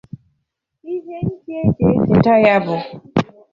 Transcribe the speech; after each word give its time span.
Ihe 0.93 1.17
ndị 1.25 1.51
e 1.61 1.63
ji 1.75 1.83
echeta 1.93 2.33
ya 2.45 2.55
bụ: 2.65 2.75